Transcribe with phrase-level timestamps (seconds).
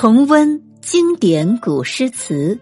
[0.00, 2.56] 重温经典古诗词，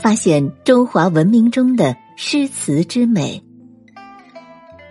[0.00, 3.42] 发现中华文明中的诗词之美。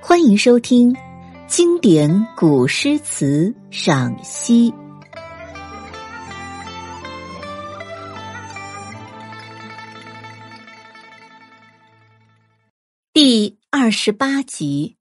[0.02, 0.94] 欢迎收听
[1.48, 4.71] 《经典古诗词赏析》
[13.14, 14.98] 第二十八集。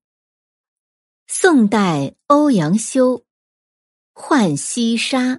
[1.26, 3.18] 宋代欧阳修
[4.14, 5.34] 《浣溪沙》。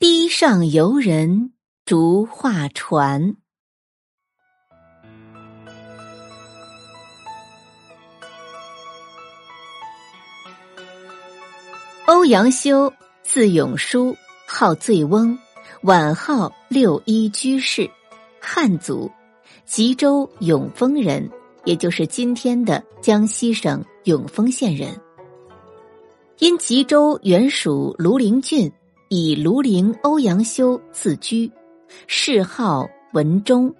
[0.00, 3.34] 堤上游人逐画船。
[12.06, 12.92] 欧阳修，
[13.24, 14.16] 字永叔，
[14.46, 15.36] 号醉翁，
[15.82, 17.90] 晚号六一居士，
[18.40, 19.10] 汉族，
[19.64, 21.28] 吉州永丰人，
[21.64, 24.96] 也就是今天的江西省永丰县人。
[26.38, 28.72] 因吉州原属庐陵郡。
[29.10, 31.50] 以庐陵欧阳修自居，
[32.06, 33.74] 谥号文忠，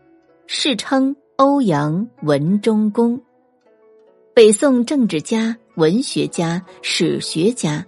[0.47, 3.21] 世称欧阳文忠公。
[4.33, 7.85] 北宋政治家、文学家、史学家，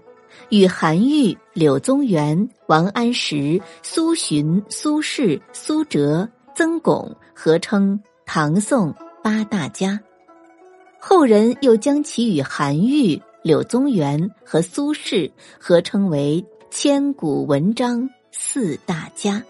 [0.51, 9.99] 与韩愈、柳宗元、王安石、苏洵、苏轼、苏辙、曾巩合称唐宋八大家。
[10.99, 16.45] 后人又将其与韩愈、柳宗元和苏轼合称为。
[16.71, 19.43] 千古文章四大家，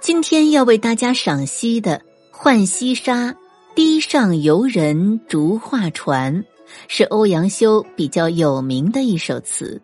[0.00, 1.98] 今天要为大家赏析的
[2.30, 3.32] 《浣溪沙·
[3.74, 6.44] 堤上游人逐画船》，
[6.86, 9.82] 是欧阳修比较有名的一首词。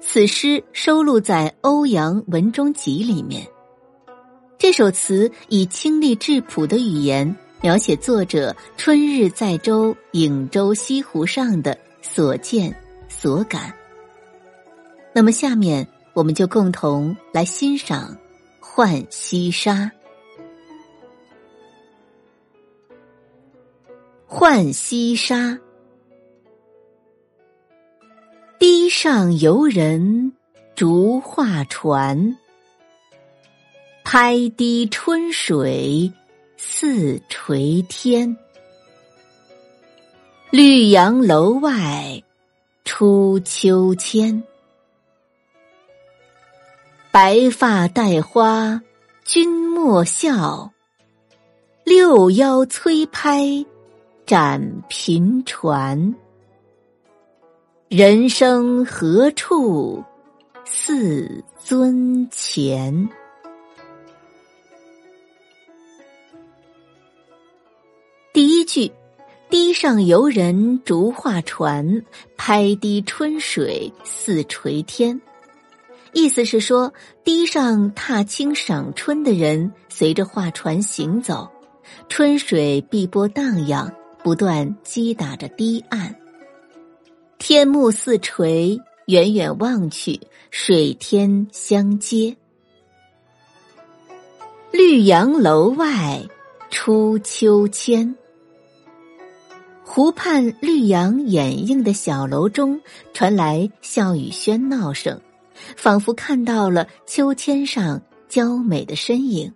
[0.00, 3.46] 此诗收录在《欧阳文中集》里面。
[4.58, 12.74] 这首词以清丽质朴的语言，描写作者春日载舟颍州西湖上的所见
[13.08, 13.72] 所感。
[15.16, 18.12] 那么，下面我们就共同来欣赏
[18.60, 19.72] 《浣溪沙》。
[24.36, 25.36] 《浣溪沙》，
[28.58, 30.32] 堤上游人
[30.74, 32.36] 逐画船，
[34.02, 36.12] 拍堤春水
[36.56, 38.36] 似垂天。
[40.50, 42.20] 绿杨楼外
[42.84, 44.42] 出秋千。
[47.14, 48.82] 白发戴花
[49.22, 50.72] 君莫笑，
[51.84, 53.64] 六幺催拍
[54.26, 56.12] 展频传。
[57.88, 60.02] 人生何处
[60.64, 63.08] 似尊前？
[68.32, 68.90] 第一句：
[69.48, 72.02] 堤上游人逐画船，
[72.36, 75.20] 拍堤春水似垂天。
[76.14, 76.92] 意思是说，
[77.24, 81.50] 堤上踏青赏春的人随着画船行走，
[82.08, 83.92] 春水碧波荡漾，
[84.22, 86.14] 不断击打着堤岸。
[87.38, 90.20] 天幕似垂，远远望去，
[90.50, 92.34] 水天相接。
[94.70, 96.22] 绿杨楼外
[96.70, 98.16] 出秋千，
[99.84, 102.80] 湖畔绿杨掩映的小楼中
[103.12, 105.20] 传来笑语喧闹声。
[105.76, 109.52] 仿佛看到了秋千上娇美的身影。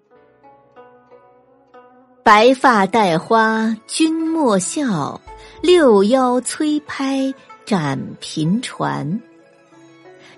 [2.22, 5.20] 白发戴花君莫笑，
[5.62, 7.32] 六幺催拍
[7.64, 9.20] 展频传。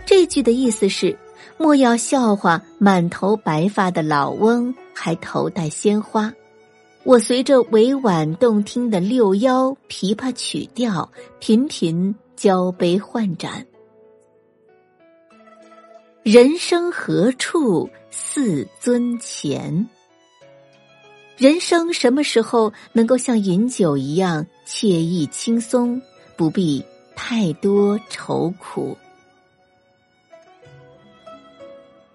[0.07, 1.19] 这句的意思是：
[1.59, 6.33] 莫要笑话满头白发的老翁，还头戴鲜花。
[7.03, 13.67] 我随着委婉动听的六幺琵琶曲调，频频交杯换盏。
[16.23, 19.89] 人生何处似尊前？
[21.39, 26.01] 人生什么时候能够像饮酒一样惬意轻松，
[26.37, 26.85] 不必
[27.17, 28.99] 太多愁苦？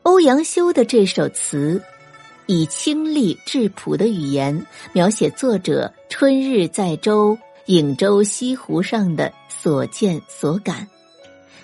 [0.04, 1.82] 欧阳修的这首词，
[2.46, 7.36] 以清丽质朴的语言描写作者春日在舟
[7.66, 10.88] 颍州西湖上的所见所感。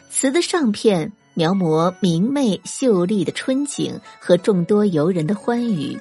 [0.09, 1.11] 词的上片。
[1.41, 5.97] 描摹明媚秀丽的春景和众多游人的欢愉，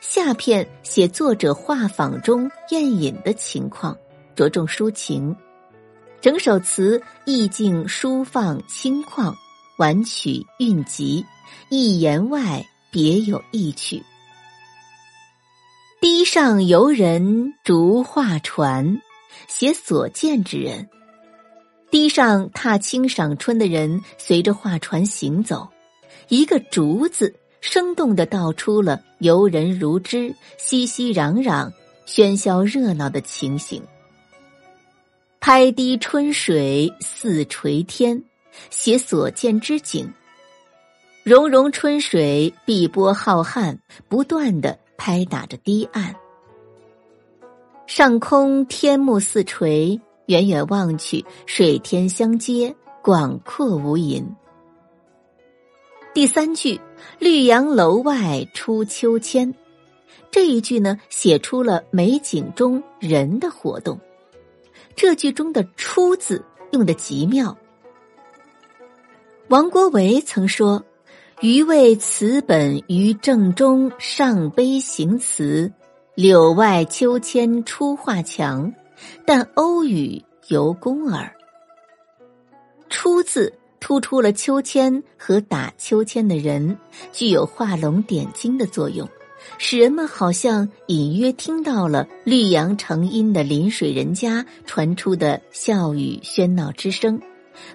[0.00, 3.96] 下片写作者画舫中宴饮的情况，
[4.34, 5.36] 着重抒情。
[6.20, 9.32] 整首词意境舒放轻旷，
[9.78, 11.24] 婉曲韵急，
[11.68, 14.02] 一言外别有意趣。
[16.00, 19.00] 堤上游人逐画船，
[19.46, 20.88] 写所见之人。
[21.94, 25.68] 堤上踏青赏春的人随着画船行走，
[26.26, 31.70] 一个“竹”字，生动的道出了游人如织、熙熙攘攘、
[32.04, 33.80] 喧嚣热闹的情形。
[35.38, 38.20] 拍堤春水似垂天，
[38.70, 40.12] 写所见之景。
[41.22, 46.12] 融融春水，碧波浩瀚，不断的拍打着堤岸。
[47.86, 54.24] 上空天幕似垂，远远望去，水天相接，广阔无垠。
[56.14, 56.80] 第三句
[57.18, 59.54] “绿杨楼外出秋千”，
[60.30, 63.98] 这一句呢，写出了美景中人的活动。
[64.96, 67.56] 这句中的“出”字用的极妙。
[69.48, 70.84] 王国维曾说
[71.42, 75.70] ：“余为此本于正中，上碑行词。”
[76.14, 78.72] 柳外秋千出画墙，
[79.24, 81.34] 但欧语由公耳。
[82.88, 86.78] 出字突出了秋千和打秋千的人，
[87.12, 89.08] 具有画龙点睛的作用，
[89.58, 97.20] 使人们好像隐约听到了绿杨成荫的临水人家传出的笑语喧闹之声，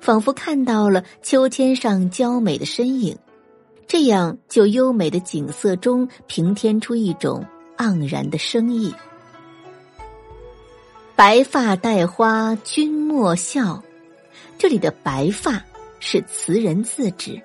[0.01, 3.17] 仿佛看到了秋千上娇美的身影。
[3.87, 7.45] 这样，就优美的景色中平添出一种。
[7.79, 8.93] 盎然的生意。
[11.19, 13.83] 白发戴花君莫笑，
[14.57, 15.61] 这里的白发
[15.99, 17.41] 是词人自指。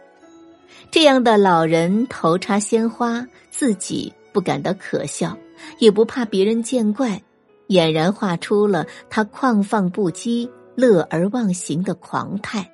[0.92, 5.36] 这样的老人头插鲜花，自己不感到可笑，
[5.80, 7.20] 也不怕别人见怪，
[7.66, 12.70] 俨然画出了他旷放不羁、乐而忘形的狂态。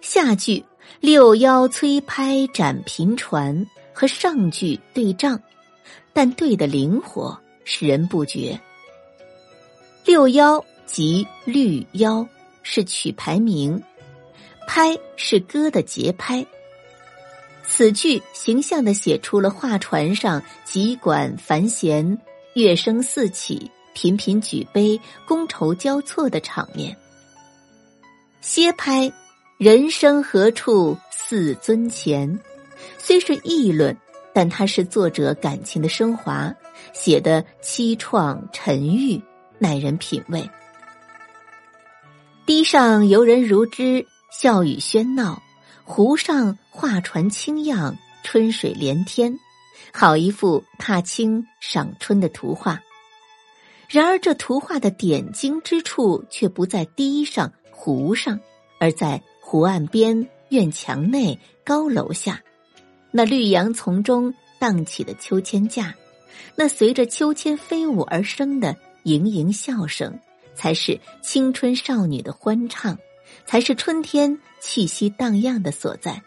[0.00, 0.64] 下句
[1.00, 5.38] “六幺催拍展频传”和上句对仗。
[6.14, 8.58] 但对的灵活，使人不觉。
[10.04, 12.28] 六幺即绿幺，
[12.62, 13.80] 是曲牌名；
[14.68, 16.44] 拍是歌的节拍。
[17.66, 22.18] 此句形象的写出了画船上急管繁弦，
[22.52, 26.94] 乐声四起，频频举杯，觥筹交错的场面。
[28.42, 29.10] 歇拍，
[29.56, 32.38] 人生何处似尊前，
[32.98, 33.96] 虽是议论。
[34.36, 36.52] 但它是作者感情的升华，
[36.92, 39.22] 写的凄怆沉郁，
[39.64, 40.50] 耐人品味。
[42.44, 45.40] 堤上游人如织，笑语喧闹；
[45.84, 49.38] 湖上画船轻漾，春水连天，
[49.90, 52.78] 好一幅踏青赏春的图画。
[53.88, 58.38] 然而，这图画的点睛之处却不在堤上、湖上，
[58.78, 62.42] 而在湖岸边、院墙内、高楼下。
[63.10, 65.94] 那绿杨丛中荡起的秋千架，
[66.54, 70.18] 那随着秋千飞舞而生的盈盈笑声，
[70.54, 72.98] 才是青春少女的欢唱，
[73.46, 76.22] 才是春天气息荡漾的所在。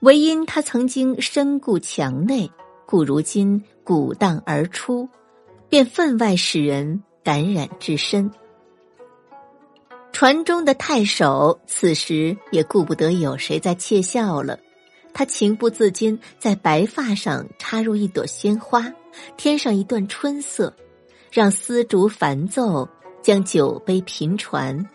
[0.00, 2.50] 唯因他曾经身固墙内，
[2.86, 5.08] 故如今鼓荡而出，
[5.68, 8.30] 便分外使人感染至深。
[10.12, 14.58] 船中的太守此时也顾不得有谁在窃笑了。
[15.12, 18.92] 他情不自禁在白发上插入一朵鲜花，
[19.36, 20.74] 添上一段春色，
[21.30, 22.88] 让丝竹繁奏，
[23.22, 24.86] 将酒杯频传。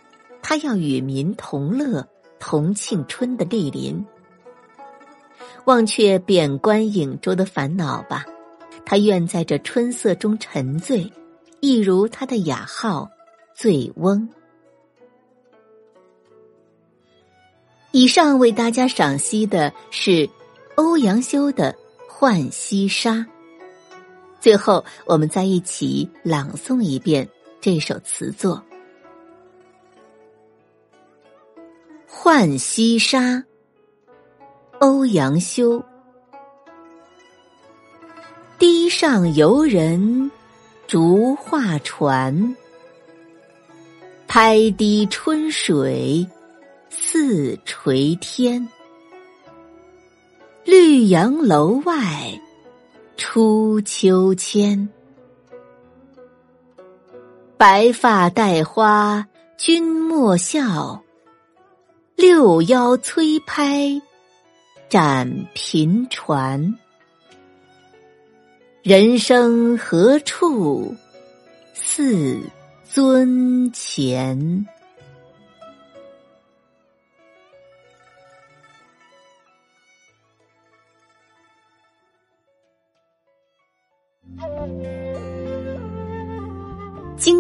[0.42, 2.08] 他要与民同乐，
[2.40, 4.06] 同庆春的莅临。
[5.66, 8.26] 忘却贬官颍州的烦恼吧，
[8.86, 11.12] 他愿在这春色中沉醉，
[11.62, 13.10] 一如他的雅号
[13.56, 14.30] “醉翁”。
[17.92, 20.30] 以上为大家赏析的是
[20.76, 21.74] 欧阳修的
[22.08, 23.14] 《浣溪沙》。
[24.46, 27.28] 最后，我们再一起朗诵一遍
[27.60, 28.62] 这首词作
[32.08, 33.38] 《浣溪沙》。
[34.78, 35.84] 欧阳修，
[38.60, 40.30] 堤上游人
[40.86, 42.56] 逐画船，
[44.28, 46.24] 拍堤春水。
[46.92, 48.70] 似垂天，
[50.64, 52.40] 绿杨楼外
[53.18, 54.90] 出秋千。
[57.58, 59.26] 白发戴花
[59.58, 61.02] 君莫笑，
[62.16, 64.02] 六幺催拍
[64.90, 66.78] 展频传。
[68.84, 70.94] 人生何处
[71.74, 72.40] 似
[72.84, 74.68] 尊前？